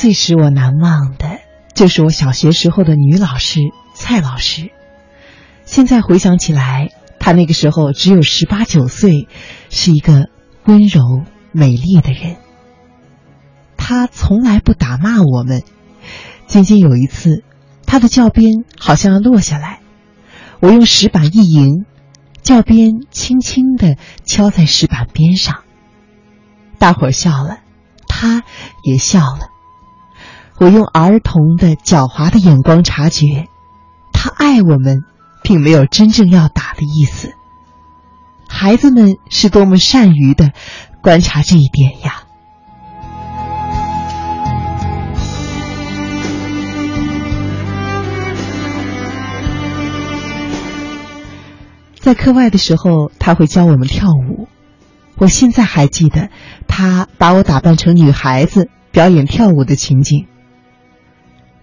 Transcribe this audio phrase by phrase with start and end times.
[0.00, 1.40] 最使我难忘的，
[1.74, 3.60] 就是我小学时候的女老师
[3.92, 4.70] 蔡老师。
[5.66, 6.88] 现在回想起来，
[7.18, 9.28] 她那个时候只有十八九岁，
[9.68, 10.30] 是一个
[10.64, 12.38] 温柔美丽的人。
[13.76, 15.64] 她从来不打骂我们，
[16.46, 17.44] 仅仅有一次，
[17.84, 19.80] 她的教鞭好像要落下来，
[20.60, 21.84] 我用石板一迎，
[22.40, 25.58] 教鞭轻轻的敲在石板边上。
[26.78, 27.58] 大伙儿笑了，
[28.08, 28.44] 她
[28.82, 29.59] 也笑了。
[30.60, 33.48] 我用儿童的狡猾的眼光察觉，
[34.12, 35.04] 他爱我们，
[35.42, 37.32] 并没有真正要打的意思。
[38.46, 40.52] 孩子们是多么善于的
[41.00, 42.24] 观察这一点呀！
[52.00, 54.46] 在课外的时候，他会教我们跳舞。
[55.16, 56.28] 我现在还记得，
[56.68, 60.26] 他把我打扮成女孩子表演跳舞的情景。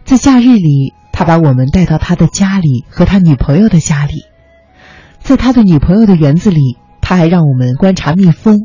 [0.08, 4.24] 在假日里，他把我们带到他的家里和他女朋友的家里，
[5.20, 8.62] 在他的女朋友的园子里，他还让我们观察蜜蜂。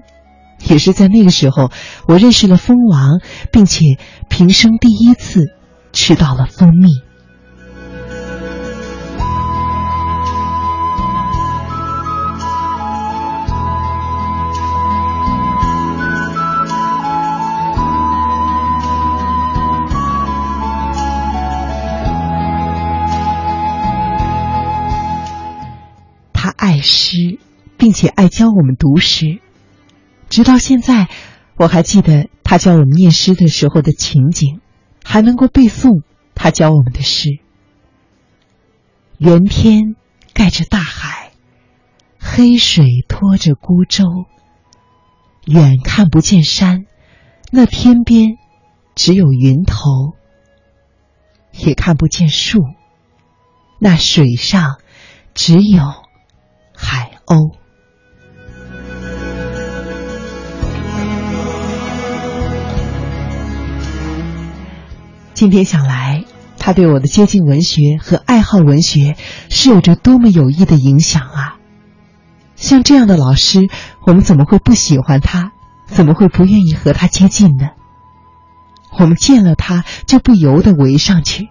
[0.69, 1.73] 也是在那个时候，
[2.07, 3.19] 我认识了蜂王，
[3.51, 3.99] 并且
[4.29, 5.47] 平生第一次
[5.93, 6.91] 吃到了蜂蜜。
[26.83, 27.39] 诗，
[27.79, 29.41] 并且爱教我们读诗，
[30.29, 31.09] 直到现在，
[31.57, 34.61] 我还记得他教我们念诗的时候的情景，
[35.03, 36.03] 还能够背诵
[36.35, 37.39] 他教我们的诗。
[39.19, 39.95] 圆天
[40.35, 41.33] 盖着大海，
[42.19, 44.05] 黑水拖着孤舟，
[45.47, 46.87] 远看不见山，
[47.51, 48.37] 那天边
[48.95, 50.17] 只有云头，
[51.53, 52.59] 也看不见树，
[53.79, 54.79] 那水上
[55.35, 56.02] 只有。
[56.83, 57.55] 海鸥。
[65.33, 66.25] 今天想来，
[66.59, 69.17] 他对我的接近文学和爱好文学
[69.49, 71.57] 是有着多么有益的影响啊！
[72.57, 73.69] 像这样的老师，
[74.05, 75.53] 我们怎么会不喜欢他？
[75.87, 77.71] 怎么会不愿意和他接近呢？
[78.99, 81.49] 我们见了他就不由得围上去。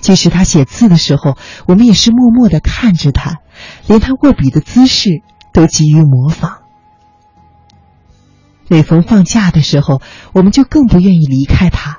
[0.00, 1.36] 即使他写字的时候，
[1.66, 3.38] 我们也是默默的看着他。
[3.86, 5.22] 连他握笔的姿势
[5.52, 6.62] 都急于模仿。
[8.68, 10.00] 每逢放假的时候，
[10.32, 11.98] 我们就更不愿意离开他。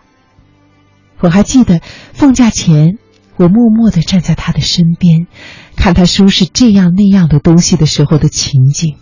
[1.20, 1.82] 我还记得
[2.14, 2.98] 放假前，
[3.36, 5.28] 我默默的站在他的身边，
[5.76, 8.96] 看他收拾这样那样的东西的时候的情景。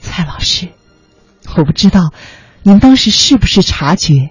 [0.00, 0.68] 蔡老师，
[1.56, 2.12] 我不知道
[2.62, 4.30] 您当时是不是察觉，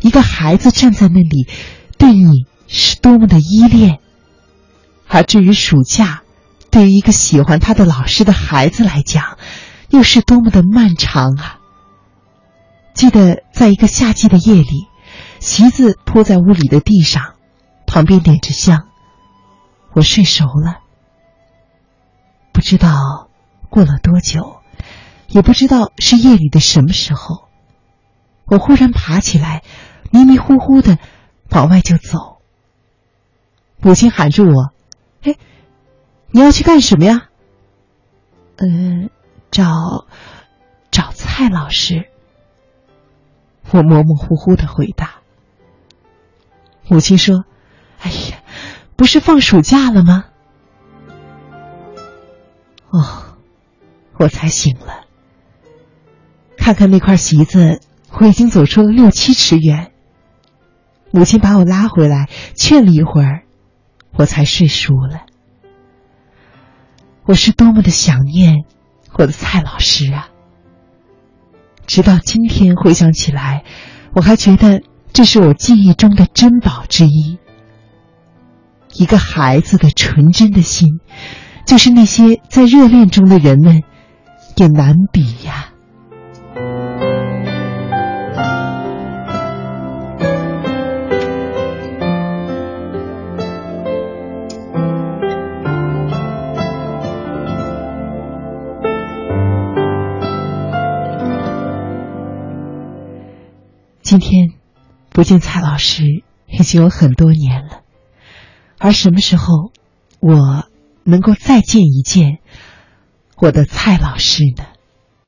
[0.00, 1.48] 一个孩子站在那里，
[2.10, 4.00] 对你是多么的依恋。
[5.06, 6.22] 而至于暑假，
[6.68, 9.38] 对于一个喜欢他的老师的孩子来讲，
[9.90, 11.60] 又是多么的漫长啊！
[12.94, 14.88] 记得在一个夏季的夜里，
[15.38, 17.34] 席子铺在屋里的地上，
[17.86, 18.88] 旁边点着香，
[19.92, 20.80] 我睡熟了。
[22.50, 23.28] 不知道
[23.68, 24.56] 过了多久，
[25.28, 27.44] 也不知道是夜里的什么时候，
[28.46, 29.62] 我忽然爬起来，
[30.10, 30.98] 迷迷糊糊的
[31.50, 32.38] 往外就走。
[33.78, 34.72] 母亲喊住我。
[35.22, 35.36] 哎，
[36.30, 37.28] 你要去干什么呀？
[38.56, 39.10] 嗯，
[39.50, 40.06] 找
[40.90, 42.10] 找蔡老师。
[43.70, 45.20] 我模模糊糊的回答。
[46.88, 47.44] 母亲说
[48.02, 48.42] ：“哎呀，
[48.96, 50.24] 不是放暑假了吗？”
[52.90, 53.38] 哦，
[54.18, 55.04] 我才醒了。
[56.56, 57.80] 看看那块席子，
[58.18, 59.92] 我已经走出了六七尺远。
[61.12, 63.42] 母亲把我拉回来，劝了一会儿。
[64.12, 65.20] 我才睡熟了。
[67.24, 68.64] 我是多么的想念
[69.14, 70.28] 我的蔡老师啊！
[71.86, 73.62] 直到今天回想起来，
[74.12, 77.38] 我还觉得这是我记忆中的珍宝之一。
[78.94, 80.98] 一个孩子的纯真的心，
[81.64, 83.82] 就是那些在热恋中的人们
[84.56, 85.59] 也难比呀。
[104.10, 104.54] 今天
[105.10, 107.82] 不见蔡老师已经有很多年了，
[108.76, 109.70] 而什么时候
[110.18, 110.68] 我
[111.04, 112.40] 能够再见一见
[113.36, 114.64] 我的蔡老师呢？